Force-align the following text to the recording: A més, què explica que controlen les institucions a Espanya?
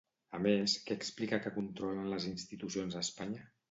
A 0.37 0.39
més, 0.45 0.75
què 0.87 0.97
explica 1.01 1.41
que 1.45 1.53
controlen 1.61 2.11
les 2.17 2.29
institucions 2.35 3.01
a 3.03 3.09
Espanya? 3.09 3.51